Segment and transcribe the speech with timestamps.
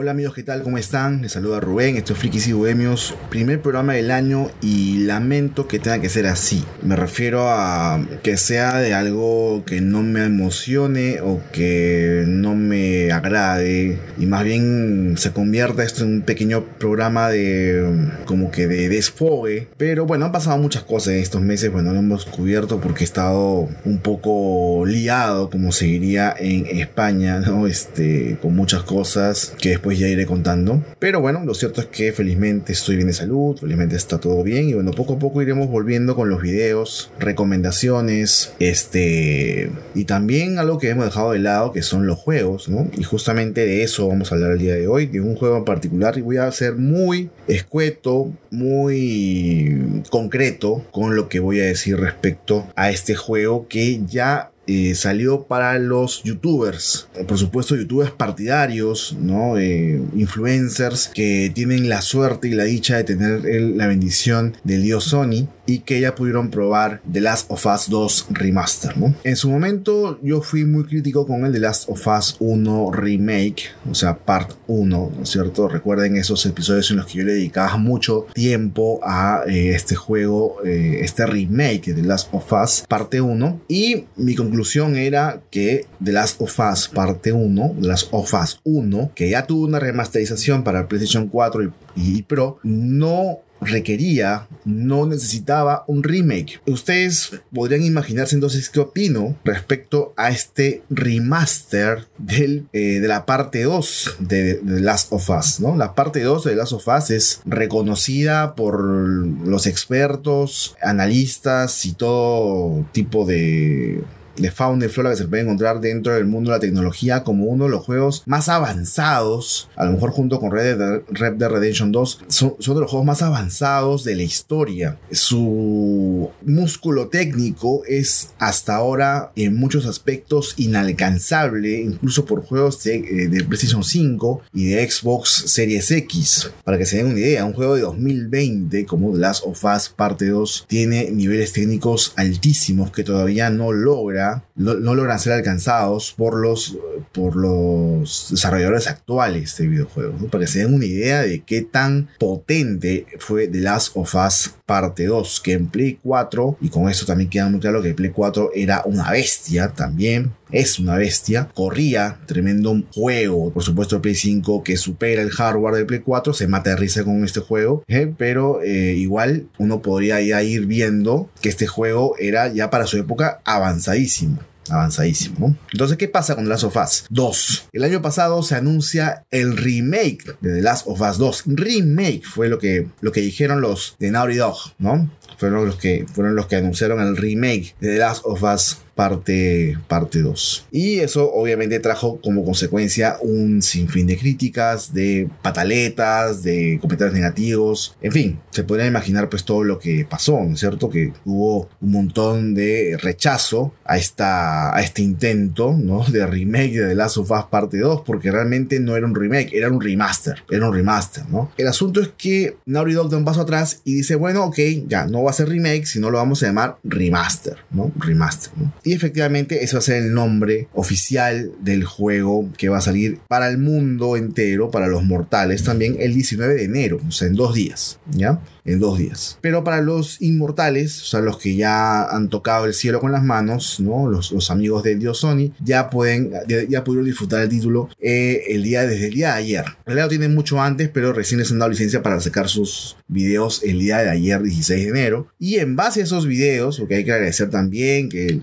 [0.00, 0.62] Hola amigos, ¿qué tal?
[0.62, 1.22] ¿Cómo están?
[1.22, 5.80] Les saluda Rubén, esto es Frikis y Bohemios, primer programa del año y lamento que
[5.80, 6.64] tenga que ser así.
[6.82, 13.10] Me refiero a que sea de algo que no me emocione o que no me
[13.10, 18.88] agrade y más bien se convierta esto en un pequeño programa de como que de
[18.88, 19.66] desfogue.
[19.78, 23.04] Pero bueno, han pasado muchas cosas en estos meses, bueno, lo hemos cubierto porque he
[23.04, 27.66] estado un poco liado, como se diría en España, ¿no?
[27.66, 30.84] Este, con muchas cosas que después pues ya iré contando.
[30.98, 34.68] Pero bueno, lo cierto es que felizmente estoy bien de salud, felizmente está todo bien
[34.68, 40.76] y bueno, poco a poco iremos volviendo con los videos, recomendaciones, este y también algo
[40.76, 42.90] que hemos dejado de lado que son los juegos, ¿no?
[42.98, 45.64] Y justamente de eso vamos a hablar el día de hoy, de un juego en
[45.64, 51.98] particular y voy a ser muy escueto, muy concreto con lo que voy a decir
[51.98, 59.16] respecto a este juego que ya eh, salió para los youtubers, por supuesto youtubers partidarios,
[59.18, 59.56] ¿no?
[59.56, 63.40] Eh, influencers que tienen la suerte y la dicha de tener
[63.76, 68.26] la bendición del dios Sony y que ya pudieron probar The Last of Us 2
[68.28, 69.14] Remaster, ¿no?
[69.24, 73.70] En su momento yo fui muy crítico con el The Last of Us 1 Remake,
[73.90, 75.68] o sea, Part 1, ¿no es cierto?
[75.68, 80.56] Recuerden esos episodios en los que yo le dedicaba mucho tiempo a eh, este juego,
[80.62, 85.86] este remake de The Last of Us Parte 1 y mi conclusión conclusión era que
[86.02, 89.78] The Last of Us parte 1, The Last of Us 1, que ya tuvo una
[89.78, 96.60] remasterización para PlayStation 4 y, Pro, no requería, no necesitaba un remake.
[96.66, 103.62] Ustedes podrían imaginarse entonces qué opino respecto a este remaster del, eh, de la parte
[103.62, 105.60] 2 de, The Last of Us.
[105.60, 105.76] ¿no?
[105.76, 111.92] La parte 2 de The Last of Us es reconocida por los expertos, analistas y
[111.92, 114.02] todo tipo de
[114.38, 117.44] de fauna y flora que se puede encontrar dentro del mundo de la tecnología como
[117.46, 122.20] uno de los juegos más avanzados, a lo mejor junto con Red Dead, Redemption 2,
[122.28, 124.98] son, son, de los juegos más avanzados de la historia.
[125.10, 133.28] Su músculo técnico es hasta ahora en muchos aspectos inalcanzable, incluso por juegos de, eh,
[133.28, 136.50] de PlayStation 5 y de Xbox Series X.
[136.64, 139.88] Para que se den una idea, un juego de 2020 como The Last of Us
[139.88, 146.40] Parte 2 tiene niveles técnicos altísimos que todavía no logra no, logran ser alcanzados por
[146.40, 146.76] los,
[147.12, 152.08] por los desarrolladores actuales de videojuegos, para que se den una idea de qué tan
[152.18, 157.06] potente fue The Last of Us parte 2, que en Play 4, y con eso
[157.06, 162.18] también queda muy claro que Play 4 era una bestia también, es una bestia, corría
[162.26, 166.70] tremendo juego, por supuesto Play 5 que supera el hardware de Play 4, se mata
[166.70, 168.12] de risa con este juego, ¿eh?
[168.16, 172.96] pero eh, igual uno podría ya ir viendo que este juego era ya para su
[172.96, 175.56] época avanzadísimo avanzadísimo.
[175.72, 177.68] Entonces, ¿qué pasa con The Last of Us 2?
[177.72, 181.44] El año pasado se anuncia el remake de The Last of Us 2.
[181.46, 185.10] Remake fue lo que, lo que dijeron los de Naughty Dog, ¿no?
[185.38, 189.78] Fueron los que, fueron los que anunciaron el remake de The Last of Us parte,
[189.86, 190.66] parte 2.
[190.72, 197.96] Y eso obviamente trajo como consecuencia un sinfín de críticas, de pataletas, de comentarios negativos,
[198.02, 200.90] en fin, se podría imaginar pues todo lo que pasó, ¿no es cierto?
[200.90, 206.04] Que hubo un montón de rechazo a, esta, a este intento, ¿no?
[206.04, 209.52] De remake de The Last of Us parte 2, porque realmente no era un remake,
[209.52, 211.52] era un remaster, era un remaster, ¿no?
[211.56, 214.58] El asunto es que Naughty Dog da un paso atrás y dice, bueno, ok,
[214.88, 217.92] ya no va a ser remake, sino lo vamos a llamar remaster, ¿no?
[217.96, 218.72] Remaster, ¿no?
[218.88, 223.18] Y efectivamente ese va a ser el nombre oficial del juego que va a salir
[223.28, 227.34] para el mundo entero, para los mortales también, el 19 de enero, o sea, en
[227.34, 228.40] dos días, ¿ya?
[228.68, 229.38] En dos días.
[229.40, 233.22] Pero para los inmortales, o sea, los que ya han tocado el cielo con las
[233.22, 234.10] manos, ¿no?
[234.10, 238.62] Los, los amigos de Dios Sony, ya pueden, ya, pudieron disfrutar el título eh, el
[238.62, 239.64] día, desde el día de ayer.
[239.64, 242.98] En realidad lo tienen mucho antes, pero recién les han dado licencia para sacar sus
[243.08, 245.28] videos el día de ayer, 16 de enero.
[245.38, 248.38] Y en base a esos videos, porque hay que agradecer también que,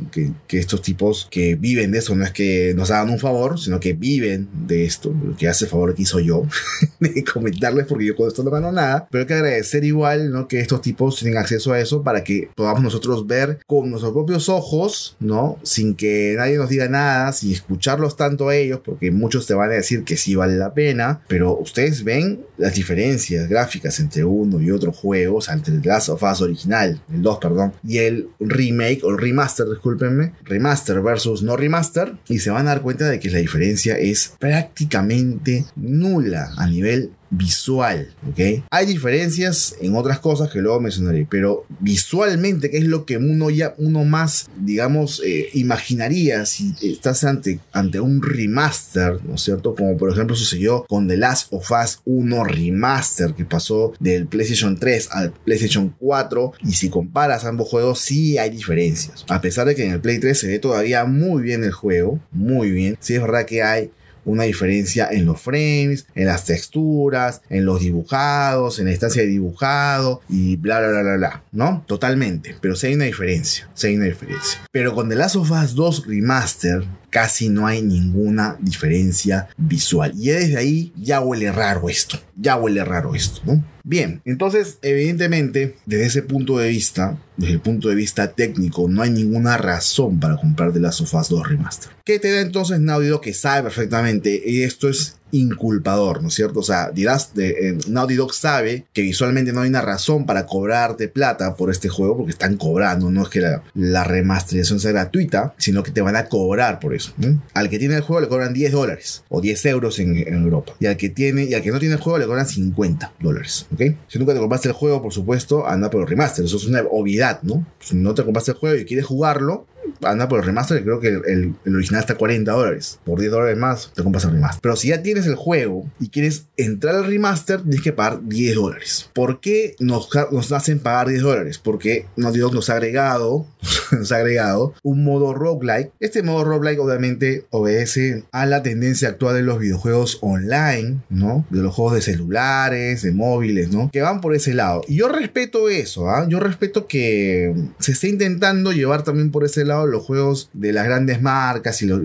[0.47, 3.79] que estos tipos que viven de eso no es que nos hagan un favor, sino
[3.79, 5.13] que viven de esto.
[5.37, 6.47] Que hace el favor que hizo yo
[6.99, 9.07] de comentarles porque yo con esto no gano nada.
[9.11, 10.47] Pero hay que agradecer igual, ¿no?
[10.47, 14.49] Que estos tipos tienen acceso a eso para que podamos nosotros ver con nuestros propios
[14.49, 15.59] ojos, ¿no?
[15.63, 19.71] Sin que nadie nos diga nada, sin escucharlos tanto a ellos, porque muchos te van
[19.71, 24.61] a decir que sí vale la pena, pero ustedes ven las diferencias gráficas entre uno
[24.61, 29.03] y otro juego, entre el Last of Us original, el 2, perdón, y el remake
[29.03, 33.19] o el remaster, discúlpenme, remaster versus no remaster y se van a dar cuenta de
[33.19, 38.63] que la diferencia es prácticamente nula a nivel visual, ¿ok?
[38.69, 43.49] Hay diferencias en otras cosas que luego mencionaré, pero visualmente, que es lo que uno
[43.49, 49.75] ya, uno más, digamos, eh, imaginaría si estás ante, ante un remaster, ¿no es cierto?
[49.75, 54.79] Como por ejemplo sucedió con The Last of Us 1 Remaster, que pasó del PlayStation
[54.79, 59.25] 3 al PlayStation 4, y si comparas ambos juegos, sí hay diferencias.
[59.29, 62.19] A pesar de que en el Play 3 se ve todavía muy bien el juego,
[62.31, 63.91] muy bien, sí es verdad que hay
[64.25, 69.29] una diferencia en los frames, en las texturas, en los dibujados, en la instancia de
[69.29, 71.83] dibujado y bla, bla, bla, bla, bla, ¿no?
[71.87, 74.61] Totalmente, pero sí hay una diferencia, sí hay una diferencia.
[74.71, 76.83] Pero con The Last of Us 2 Remaster
[77.15, 80.11] casi no hay ninguna diferencia visual.
[80.17, 83.63] Y desde ahí ya huele raro esto, ya huele raro esto, ¿no?
[83.85, 89.01] Bien, entonces evidentemente desde ese punto de vista, desde el punto de vista técnico, no
[89.01, 91.91] hay ninguna razón para comprar of Us 2 Remaster.
[92.03, 94.43] ¿Qué te da entonces Naughty que sabe perfectamente?
[94.45, 96.59] Y esto es inculpador, ¿no es cierto?
[96.59, 100.45] O sea, dirás, de, eh, Naughty Dog sabe que visualmente no hay una razón para
[100.45, 105.53] cobrarte plata por este juego porque están cobrando, no es que la, remasterización sea gratuita,
[105.57, 107.13] sino que te van a cobrar por eso.
[107.53, 110.85] Al que tiene el juego le cobran 10 dólares o 10 euros en, Europa y
[110.85, 113.81] al que tiene y al que no tiene el juego le cobran 50 dólares, ¿ok?
[114.07, 116.81] Si nunca te compraste el juego, por supuesto, anda por el remaster, eso es una
[116.91, 117.65] obviedad, ¿no?
[117.79, 119.65] Si no te compraste el juego y quieres jugarlo,
[120.01, 122.99] anda por el remaster, creo que el, original está a 40 dólares.
[123.03, 124.61] Por 10 dólares más te compras el remaster.
[124.61, 128.55] Pero si ya tienes el juego y quieres entrar al remaster, tienes que pagar 10
[128.55, 129.09] dólares.
[129.13, 131.59] ¿Por qué nos, nos hacen pagar 10 dólares?
[131.59, 133.45] Porque Dios nos ha agregado,
[133.91, 135.91] nos ha agregado un modo roguelike.
[135.99, 141.45] Este modo roguelike obviamente obedece a la tendencia actual de los videojuegos online, ¿no?
[141.49, 143.89] De los juegos de celulares, de móviles, ¿no?
[143.91, 144.81] Que van por ese lado.
[144.87, 146.27] Y yo respeto eso, ¿ah?
[146.27, 150.85] Yo respeto que se esté intentando llevar también por ese lado los juegos de las
[150.85, 151.99] grandes marcas y los,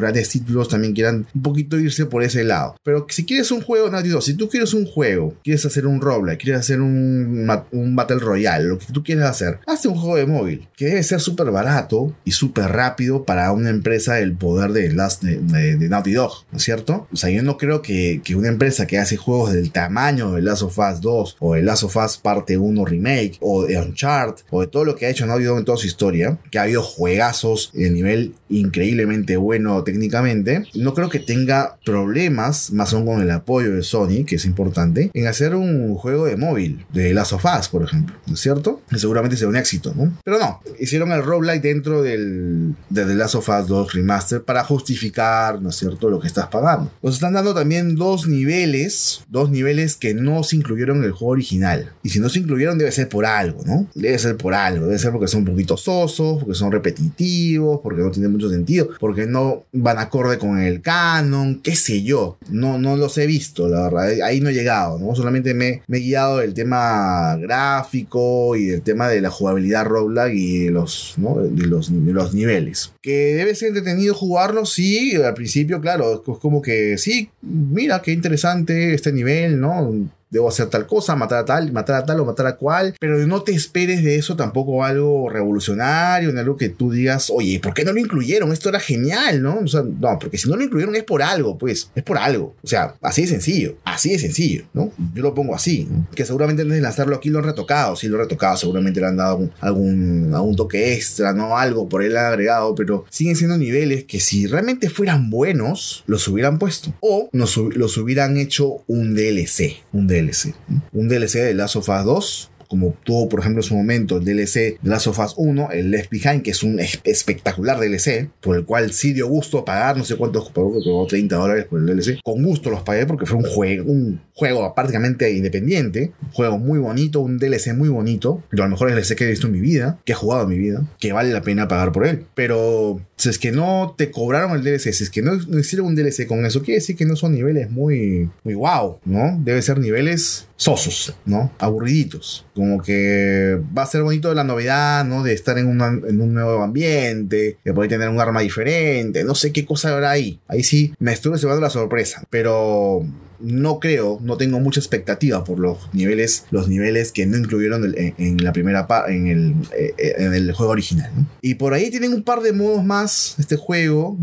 [0.00, 2.76] grandes títulos también quieran un poquito irse por ese lado.
[2.82, 6.40] Pero si quieres un juego, no, si tú quieres un juego, quieres hacer un roguelike,
[6.40, 10.26] quieres hacer un, un Battle Royale, lo que tú quieras hacer, hazte un juego de
[10.26, 14.92] móvil que debe ser súper barato y súper rápido para una empresa del poder de,
[14.92, 17.08] Last, de, Naughty Dog, ¿no es cierto?
[17.12, 20.42] O sea, yo no creo que, que, una empresa que hace juegos del tamaño de
[20.42, 24.44] Last of Us 2 o de Last of Us parte 1 remake o de Uncharted
[24.50, 26.62] o de todo lo que ha hecho Naughty Dog en toda su historia, que ha
[26.62, 33.20] habido juegazos de nivel increíblemente bueno técnicamente, no creo que tenga problemas, más aún con
[33.20, 37.32] el apoyo de Sony, que es importante, en hacer un juego de móvil, de Last
[37.32, 38.82] of Us, por ejemplo, ¿no es cierto?
[38.96, 40.12] Seguramente sea un éxito, ¿no?
[40.24, 44.64] Pero no, hicieron el roguelike dentro del, de The Last of Us 2 Remaster para
[44.64, 46.90] justificar, ¿no es cierto?, lo que estás pagando.
[47.02, 51.32] Nos están dando también dos niveles, dos niveles que no se incluyeron en el juego
[51.32, 51.92] original.
[52.02, 53.86] Y si no se incluyeron debe ser por algo, ¿no?
[53.94, 58.02] Debe ser por algo, debe ser porque son un poquito sosos, porque son repetitivos, porque
[58.02, 62.38] no tienen mucho sentido, porque no van acorde con el canon, qué sé yo.
[62.50, 64.08] No, no los he visto, la verdad.
[64.24, 65.14] Ahí no he llegado, ¿no?
[65.14, 70.58] Solamente me, he guiado del tema gráfico y del tema de la jugabilidad roguelike y
[70.66, 70.70] de
[71.16, 71.38] ¿no?
[71.38, 72.92] de los, de los niveles.
[73.02, 78.12] Que debe ser entretenido jugarlo, sí, al principio, claro, es como que sí, mira qué
[78.12, 80.10] interesante este nivel, ¿no?
[80.30, 83.18] Debo hacer tal cosa, matar a tal, matar a tal o matar a cual, pero
[83.26, 87.74] no te esperes de eso tampoco algo revolucionario, en algo que tú digas, oye, ¿por
[87.74, 88.52] qué no lo incluyeron?
[88.52, 89.60] Esto era genial, ¿no?
[90.00, 92.54] No, porque si no lo incluyeron es por algo, pues, es por algo.
[92.62, 94.92] O sea, así de sencillo, así de sencillo, ¿no?
[95.14, 98.16] Yo lo pongo así, que seguramente antes de lanzarlo aquí lo han retocado, sí lo
[98.16, 101.56] han retocado, seguramente le han dado algún, algún, toque extra, ¿no?
[101.56, 106.58] Algo por él agregado, pero siguen siendo niveles que si realmente fueran buenos, los hubieran
[106.58, 106.92] puesto.
[107.00, 110.54] O nos, los hubieran hecho un DLC, un DLC DLC.
[110.92, 114.24] Un DLC de Last of Us 2 como tuvo por ejemplo en su momento el
[114.24, 118.64] DLC Last of Us 1, el Left Behind, que es un espectacular DLC, por el
[118.64, 122.20] cual sí dio gusto pagar, no sé cuántos, pagó 30 dólares por el DLC.
[122.22, 127.20] Con gusto los pagué porque fue un juego, un juego prácticamente independiente, juego muy bonito,
[127.20, 130.12] un DLC muy bonito, de los mejores DLC que he visto en mi vida, que
[130.12, 132.26] he jugado en mi vida, que vale la pena pagar por él.
[132.34, 135.96] Pero si es que no te cobraron el DLC, si es que no, hicieron un
[135.96, 139.36] DLC con eso, quiere decir que no son niveles muy, muy wow, ¿no?
[139.42, 141.50] Debe ser niveles sosos, ¿no?
[141.58, 142.46] Aburriditos.
[142.54, 145.24] Como que va a ser bonito la novedad, ¿no?
[145.24, 149.52] De estar en, en un nuevo ambiente, de poder tener un arma diferente, no sé
[149.52, 150.38] qué cosa habrá ahí.
[150.46, 153.04] Ahí sí me estuve llevando la sorpresa, pero
[153.40, 158.36] no creo, no tengo mucha expectativa por los niveles, los niveles que no incluyeron en,
[158.44, 161.10] la primera en el, eh, en el juego original.
[161.40, 164.16] Y por ahí tienen un par de modos más este juego.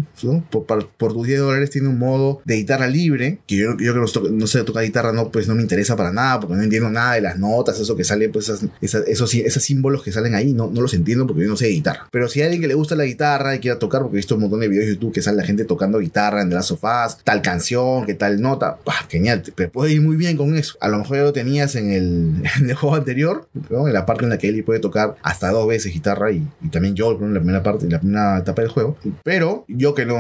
[0.50, 4.29] Por, por, tus 10 dólares tiene un modo de guitarra libre, que yo, yo que
[4.31, 7.13] no, sé tocar guitarra, no, pues no me interesa para nada, porque no entiendo nada
[7.13, 10.81] de las notas, eso que sale, pues esos, esos, símbolos que salen ahí, no, no
[10.81, 12.07] los entiendo porque yo no sé de guitarra.
[12.12, 14.36] Pero si hay alguien que le gusta la guitarra y quiera tocar, porque he visto
[14.36, 17.17] un montón de videos de YouTube que sale la gente tocando guitarra en of Us,
[17.24, 18.77] tal canción, que tal nota,
[19.09, 20.77] genial, te puede ir muy bien con eso.
[20.81, 24.38] A lo mejor ya lo tenías en el, juego anterior, en la parte en la
[24.38, 27.85] que Eli puede tocar hasta dos veces guitarra y, también yo en la primera parte,
[27.85, 28.97] en la primera etapa del juego.
[29.24, 30.15] Pero yo que no,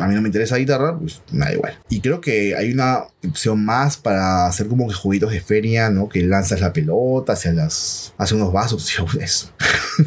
[0.00, 1.78] a mí no me interesa guitarra, pues me da igual.
[1.88, 6.08] Y creo que hay una opción más para hacer como que juguitos de feria, ¿no?
[6.08, 8.88] Que lanzas la pelota hacia las, hacia unos vasos.
[9.20, 9.50] Eso.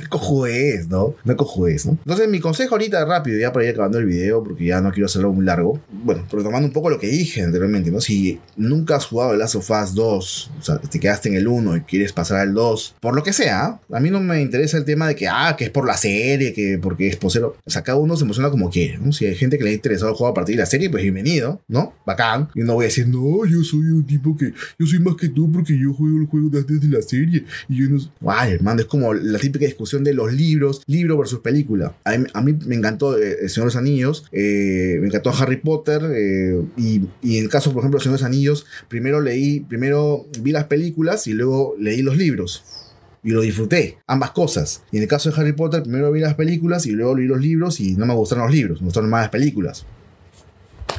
[0.10, 1.16] cojudez, ¿no?
[1.24, 1.92] No cojudez, ¿no?
[1.92, 5.06] Entonces mi consejo ahorita rápido, ya para ir acabando el video, porque ya no quiero
[5.06, 5.80] hacerlo muy largo.
[5.90, 8.02] Bueno, retomando un poco lo que dije anteriormente, ¿no?
[8.02, 8.11] Si
[8.58, 11.78] nunca has jugado el Last of Us 2, o sea, te quedaste en el 1
[11.78, 14.86] y quieres pasar al 2, por lo que sea, a mí no me interesa el
[14.86, 17.56] tema de que, ah, que es por la serie, que porque es posero.
[17.66, 19.00] O sea, cada uno se emociona como quiere.
[19.12, 21.04] Si hay gente que le ha interesado el juego a partir de la serie, pues
[21.04, 21.94] bienvenido, ¿no?
[22.06, 22.50] Bacán.
[22.56, 25.30] Y no voy a decir, no, yo soy un tipo que, yo soy más que
[25.30, 28.00] tú porque yo juego el juego desde la serie y yo no...
[28.32, 31.96] Ay, hermano, es como la típica discusión de los libros, libro versus película.
[32.04, 36.02] A mí, me encantó eh, El Señor de los Anillos, eh, me encantó Harry Potter
[36.14, 41.28] eh, y, en el caso, por ejemplo, Los Anillos, primero leí, primero vi las películas
[41.28, 42.64] y luego leí los libros
[43.24, 44.84] y lo disfruté, ambas cosas.
[44.92, 47.40] Y en el caso de Harry Potter, primero vi las películas y luego leí los
[47.40, 49.86] libros y no me gustaron los libros, me gustaron más las películas.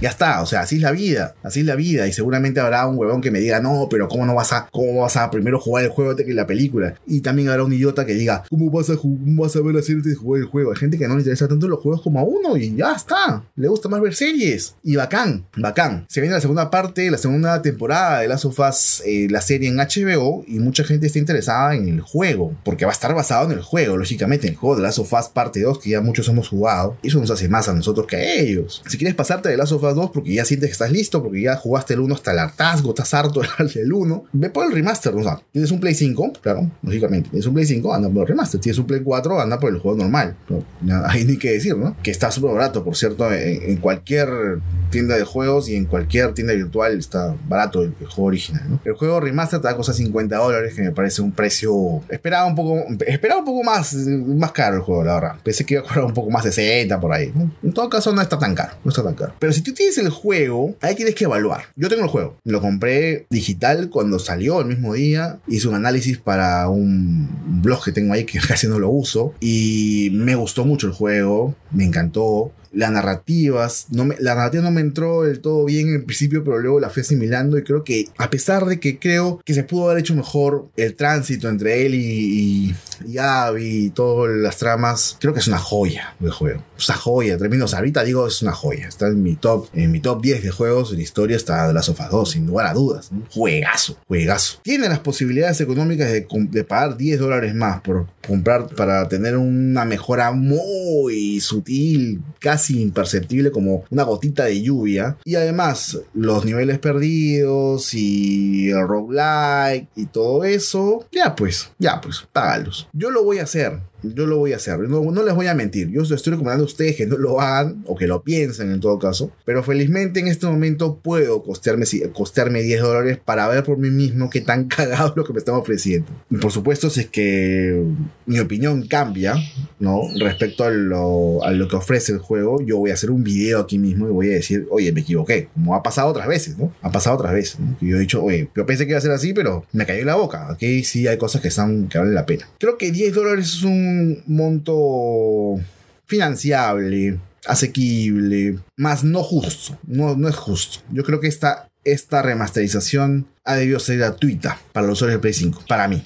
[0.01, 2.07] Ya está, o sea, así es la vida, así es la vida.
[2.07, 5.03] Y seguramente habrá un huevón que me diga, no, pero ¿cómo no vas a, cómo
[5.03, 6.95] vas a primero jugar el juego que la película?
[7.07, 9.83] Y también habrá un idiota que diga, ¿cómo vas a, cómo vas a ver la
[9.83, 10.71] serie de jugar el juego?
[10.71, 13.45] Hay gente que no le interesa tanto los juegos como a uno y ya está.
[13.57, 14.75] Le gusta más ver series.
[14.83, 16.07] Y bacán, bacán.
[16.09, 19.69] Se viene la segunda parte, la segunda temporada de Last of Us, eh, la serie
[19.69, 23.51] en HBO, y mucha gente está interesada en el juego, porque va a estar basado
[23.51, 26.01] en el juego, lógicamente, en el juego de Last of Us parte 2, que ya
[26.01, 26.97] muchos hemos jugado.
[27.03, 28.83] Eso nos hace más a nosotros que a ellos.
[28.87, 31.43] Si quieres pasarte de Last of Us 2 porque ya sientes que estás listo, porque
[31.43, 33.43] ya jugaste el 1 hasta el hartazgo, estás harto
[33.75, 37.47] del 1, ve por el remaster, o sea, tienes un Play 5, claro, lógicamente, tienes
[37.47, 39.99] un Play 5, anda por el remaster, tienes un Play 4, anda por el juego
[39.99, 40.65] normal, no,
[41.07, 41.97] hay ni que decir, ¿no?
[42.03, 46.53] Que está súper barato, por cierto, en, cualquier tienda de juegos y en cualquier tienda
[46.53, 48.81] virtual está barato el, juego original, ¿no?
[48.85, 52.55] El juego remaster te da cosas 50 dólares, que me parece un precio, esperaba un
[52.55, 55.85] poco, esperaba un poco más, más caro el juego, la verdad, pensé que iba a
[55.85, 57.33] costar un poco más de 60 por ahí,
[57.63, 59.35] En todo caso no está tan caro, no está tan caro.
[59.39, 61.65] Pero si tú tienes el juego, ahí tienes que evaluar.
[61.77, 66.19] Yo tengo el juego, lo compré digital cuando salió el mismo día, hice un análisis
[66.19, 67.29] para un
[67.63, 69.35] blog que tengo ahí que casi no lo uso.
[69.41, 75.23] Y me gustó mucho el juego, me encantó las narrativas, la narrativa no me entró
[75.23, 78.65] del todo bien en principio, pero luego la fui asimilando y creo que a pesar
[78.67, 82.75] de que creo que se pudo haber hecho mejor el tránsito entre él y,
[83.07, 86.65] y, Abby y todas las tramas, creo que es una joya de juego.
[86.79, 87.67] Es una joya, tremendo.
[87.73, 88.89] ahorita digo es una joya.
[88.89, 91.89] Está en mi top, en mi top 10 de juegos de historia está de las
[91.89, 93.11] of 2, sin lugar a dudas.
[93.31, 94.59] Juegazo, juegazo.
[94.63, 99.85] Tiene las posibilidades económicas de, de pagar 10 dólares más por comprar para tener una
[99.85, 105.17] mejora muy sutil, casi imperceptible como una gotita de lluvia.
[105.25, 112.27] Y además, los niveles perdidos y el roguelike y todo eso, ya pues, ya pues,
[112.33, 112.89] págalos.
[112.93, 114.79] Yo lo voy a hacer yo lo voy a hacer.
[114.81, 115.91] No, no les voy a mentir.
[115.91, 118.99] Yo estoy recomendando a ustedes que no lo hagan o que lo piensen en todo
[118.99, 119.31] caso.
[119.45, 124.31] Pero felizmente en este momento puedo costearme, costearme 10 dólares para ver por mí mismo
[124.31, 126.09] qué tan cagado es lo que me están ofreciendo.
[126.31, 127.83] Y por supuesto, si es que
[128.27, 129.35] mi opinión cambia,
[129.79, 130.03] ¿no?
[130.19, 133.61] Respecto a lo, a lo que ofrece el juego, yo voy a hacer un video
[133.61, 135.49] aquí mismo y voy a decir, oye, me equivoqué.
[135.55, 136.73] Como ha pasado otras veces, ¿no?
[136.83, 137.59] Ha pasado otras veces.
[137.61, 137.77] ¿no?
[137.81, 140.07] yo he dicho, oye, yo pensé que iba a ser así, pero me cayó en
[140.07, 140.49] la boca.
[140.51, 142.49] Aquí sí hay cosas que, están, que valen la pena.
[142.59, 143.92] Creo que 10 dólares es un
[144.27, 145.61] monto
[146.07, 149.79] financiable, asequible, más no justo.
[149.87, 150.81] No, no es justo.
[150.91, 155.35] Yo creo que esta, esta remasterización ha debido ser gratuita para los usuarios de Play
[155.35, 156.05] 5, para mí.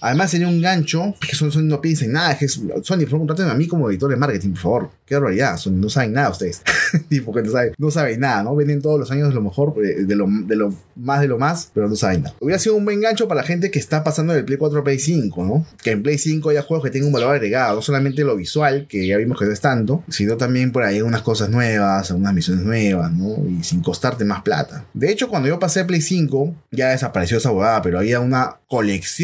[0.00, 3.66] Además sería un gancho, que Sony, no piensen nada, que Sony, por favor, a mí
[3.66, 4.90] como editor de marketing, por favor.
[5.04, 6.62] Qué realidad, Sony, no saben nada ustedes.
[7.08, 8.56] tipo que no saben, no saben nada, ¿no?
[8.56, 11.38] Venden todos los años de lo mejor, eh, de lo, de lo más de lo
[11.38, 12.34] más, pero no saben nada.
[12.40, 14.84] Hubiera sido un buen gancho para la gente que está pasando del Play 4 a
[14.84, 15.66] Play 5, ¿no?
[15.82, 18.86] Que en Play 5 haya juegos que tengan un valor agregado, no solamente lo visual,
[18.88, 22.32] que ya vimos que no es tanto, sino también por ahí unas cosas nuevas, algunas
[22.32, 23.44] misiones nuevas, ¿no?
[23.46, 24.86] Y sin costarte más plata.
[24.94, 28.56] De hecho, cuando yo pasé a Play 5, ya desapareció esa abogada, pero había una
[28.66, 29.19] colección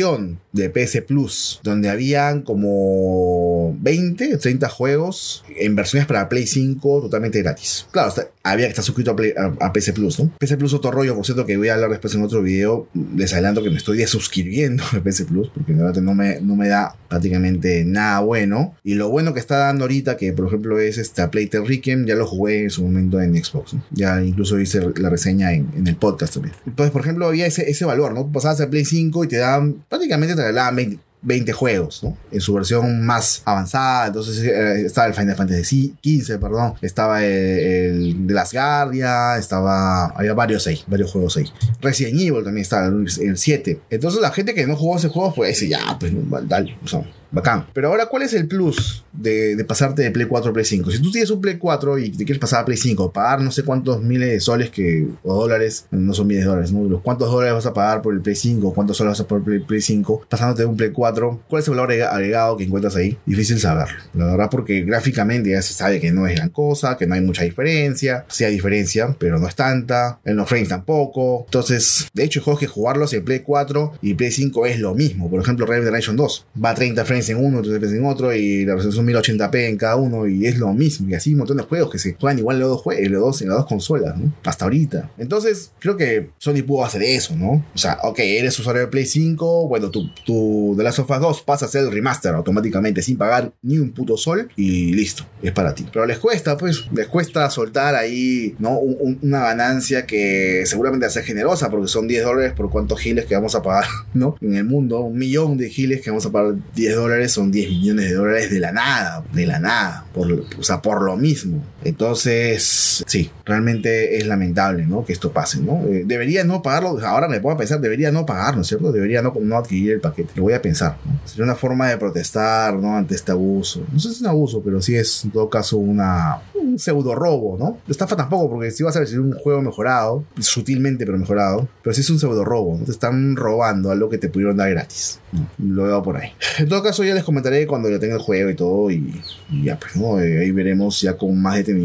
[0.52, 7.40] de PS Plus, donde habían como 20, 30 juegos en versiones para Play 5 totalmente
[7.42, 7.86] gratis.
[7.92, 8.12] Claro,
[8.42, 9.16] había que estar suscrito
[9.60, 10.30] a, PS Plus, ¿no?
[10.38, 12.88] PS Plus otro rollo, por cierto, que voy a hablar después en otro video.
[13.16, 16.94] Les adelanto que me estoy desuscribiendo a PS Plus, porque no me, no me da
[17.08, 18.74] prácticamente nada bueno.
[18.84, 22.14] Y lo bueno que está dando ahorita, que por ejemplo es este Playtale Requiem, ya
[22.14, 23.76] lo jugué en su momento en Xbox.
[23.90, 26.54] Ya incluso hice la reseña en, en, el podcast también.
[26.66, 28.30] Entonces, por ejemplo, había ese, ese valor, ¿no?
[28.30, 32.16] Pasabas a Play 5 y te daban, prácticamente te regalaban 20, 20 juegos, ¿no?
[32.30, 34.06] En su versión más avanzada.
[34.06, 36.74] Entonces eh, estaba el Final Fantasy XV, perdón.
[36.80, 38.54] Estaba el, de las.
[38.54, 40.06] Estaba.
[40.06, 41.50] Había varios ahí, varios juegos ahí.
[41.80, 43.80] Resident Evil también estaba, el 7.
[43.90, 46.12] Entonces la gente que no jugó ese juego, pues dice, ya, pues,
[46.48, 47.02] dale, o sea,
[47.36, 47.66] bacán.
[47.72, 50.90] Pero ahora, ¿cuál es el plus de, pasarte de Play 4 a Play 5?
[50.90, 53.52] Si tú tienes un Play 4 y te quieres pasar a Play 5, pagar no
[53.52, 57.00] sé cuántos miles de soles que, o dólares, no son miles de dólares, ¿no?
[57.00, 59.52] Cuántos dólares vas a pagar por el Play 5, cuántos soles vas a pagar por
[59.52, 62.96] el Play 5, pasándote de un Play 4, ¿cuál es el valor agregado que encuentras
[62.96, 63.18] ahí?
[63.26, 63.88] Difícil saber.
[64.14, 67.20] La verdad, porque gráficamente ya se sabe que no es gran cosa, que no hay
[67.20, 68.24] mucha diferencia.
[68.28, 70.20] Sí hay diferencia, pero no es tanta.
[70.24, 71.44] En los frames tampoco.
[71.46, 74.94] Entonces, de hecho, hay juegos que jugarlos en Play 4 y Play 5 es lo
[74.94, 75.30] mismo.
[75.30, 78.06] Por ejemplo, Red Dead Redemption 2 va a 30 frames en uno, 30 frames en
[78.06, 81.08] otro y la resolución 1080p en cada uno y es lo mismo.
[81.08, 83.20] Y así un montón de juegos que se juegan igual en los dos, juegos, los
[83.20, 84.32] dos, en las dos consolas, ¿no?
[84.44, 85.10] Hasta ahorita.
[85.18, 87.64] Entonces, creo que Sony pudo hacer eso, ¿no?
[87.74, 91.20] O sea, ok, eres usuario de Play 5, bueno, tu, tu The Last of Us
[91.20, 95.24] 2 pasa a ser el remaster automáticamente sin pagar ni un puto sol y listo,
[95.42, 95.86] es para ti.
[95.92, 98.78] Pero les cuesta, pues, les cuesta soltar ahí, ¿no?
[98.78, 103.54] una ganancia que seguramente va generosa porque son 10 dólares por cuántos giles que vamos
[103.54, 104.36] a pagar, ¿no?
[104.40, 107.70] En el mundo, un millón de giles que vamos a pagar 10 dólares son 10
[107.70, 111.64] millones de dólares de la nada, de la nada, por, o sea, por lo mismo.
[111.88, 115.04] Entonces, sí, realmente es lamentable, ¿no?
[115.04, 115.84] Que esto pase, ¿no?
[115.86, 118.92] Eh, debería no pagarlo, ahora me puedo pensar, debería no pagarlo, ¿cierto?
[118.92, 120.32] Debería no, no adquirir el paquete.
[120.36, 121.20] Lo voy a pensar, ¿no?
[121.24, 122.96] Sería una forma de protestar, ¿no?
[122.96, 123.84] Ante este abuso.
[123.92, 127.14] No sé si es un abuso, pero sí es en todo caso una, un pseudo
[127.14, 127.78] robo, ¿no?
[127.88, 132.00] Estafa tampoco, porque si vas a recibir un juego mejorado, sutilmente pero mejorado, pero sí
[132.00, 132.84] es un pseudo robo, ¿no?
[132.84, 135.20] Te están robando algo que te pudieron dar gratis.
[135.58, 136.30] Lo veo por ahí.
[136.58, 139.20] En todo caso, ya les comentaré cuando yo tenga el juego y todo, y,
[139.62, 140.20] ya, pues, ¿no?
[140.20, 141.75] Eh, ahí veremos ya con más detenimiento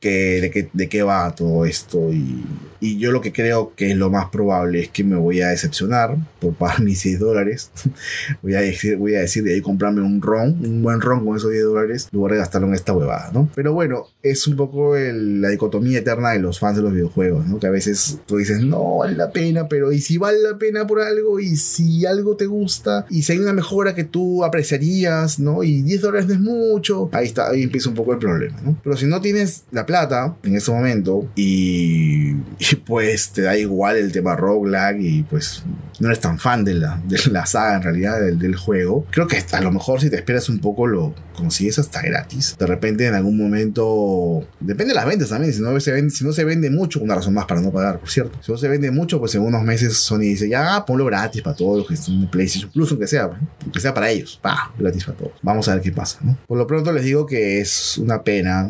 [0.00, 2.12] que, de, qué, de qué va todo esto.
[2.12, 2.44] Y,
[2.80, 5.48] y yo lo que creo que es lo más probable es que me voy a
[5.48, 7.70] decepcionar por pagar mis 6 dólares.
[8.42, 11.36] voy, a decir, voy a decir de ahí comprarme un ROM, un buen ROM con
[11.36, 13.48] esos 10 dólares, luego gastarlo en esta huevada, ¿no?
[13.54, 17.58] Pero bueno, es un poco la dicotomía eterna de los fans de los videojuegos, ¿no?
[17.58, 20.86] Que a veces tú dices, no vale la pena, pero ¿y si vale la pena
[20.86, 21.40] por algo?
[21.40, 23.06] ¿Y si algo te gusta?
[23.10, 25.62] ¿Y si hay una mejora que tú apreciarías, ¿no?
[25.62, 27.08] Y 10 dólares no es mucho.
[27.12, 28.76] Ahí está, ahí empieza un poco el problema, ¿no?
[28.82, 32.32] Pero si no tienes la plata en ese momento y
[32.86, 35.62] pues te da igual el tema roguelike y pues
[36.00, 39.26] no eres tan fan de la, de la saga en realidad del, del, juego, creo
[39.26, 42.56] que a lo mejor si te esperas un poco lo consigues hasta gratis.
[42.58, 46.24] De repente en algún momento, depende de las ventas también, si no se vende, si
[46.24, 48.38] no se vende mucho, una razón más para no pagar, por cierto.
[48.42, 51.56] Si no se vende mucho, pues en unos meses Sony dice, ya ponlo gratis para
[51.56, 53.30] todos los que están en PlayStation Plus, aunque sea,
[53.62, 55.32] aunque sea para ellos, pa, gratis para todos.
[55.42, 56.36] Vamos a ver qué pasa, ¿no?
[56.46, 58.68] Por lo pronto les digo que es una pena,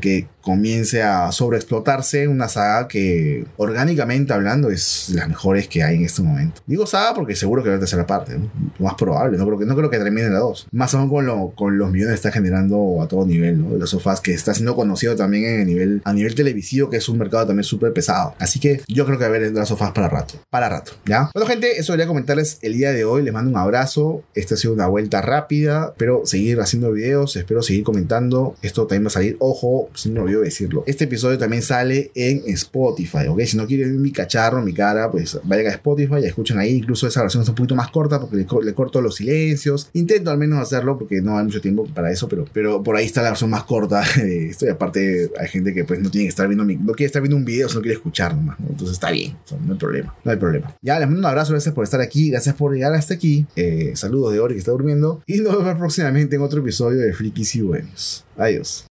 [0.00, 6.04] que comience a sobreexplotarse una saga que orgánicamente hablando es las mejores que hay en
[6.04, 6.62] este momento.
[6.66, 9.66] Digo saga porque seguro que va a tercera parte, lo más probable, no creo que,
[9.66, 10.68] no creo que termine la 2.
[10.72, 13.76] Más aún con, lo, con los millones que está generando a todo nivel, ¿no?
[13.76, 17.08] Los sofás que está siendo conocido también en el nivel, a nivel televisivo, que es
[17.08, 18.34] un mercado también súper pesado.
[18.38, 21.30] Así que yo creo que va a haber los sofás para rato, para rato, ¿ya?
[21.34, 24.58] Bueno gente, eso quería comentarles el día de hoy, les mando un abrazo, esta ha
[24.58, 29.10] sido una vuelta rápida, pero seguir haciendo videos, espero seguir comentando, esto también va a
[29.10, 30.84] salir, ojo, si no olvido decirlo.
[30.86, 33.40] Este episodio también sale en Spotify, ¿ok?
[33.42, 36.76] Si no quieren mi cacharro, mi cara, pues vayan a Spotify y escuchen ahí.
[36.76, 39.90] Incluso esa versión es un poquito más corta porque le, corto los silencios.
[39.92, 43.06] Intento al menos hacerlo porque no hay mucho tiempo para eso, pero, pero por ahí
[43.06, 44.66] está la versión más corta esto.
[44.66, 47.36] Y aparte hay gente que pues no tiene que estar viendo, no quiere estar viendo
[47.36, 50.76] un video, sino quiere escuchar nomás, Entonces está bien, no hay problema, no hay problema.
[50.82, 53.46] Ya, les mando un abrazo, gracias por estar aquí, gracias por llegar hasta aquí.
[53.56, 57.12] Eh, saludos de Ori que está durmiendo y nos vemos próximamente en otro episodio de
[57.12, 58.24] Frikis y Buenos.
[58.36, 58.86] Adiós.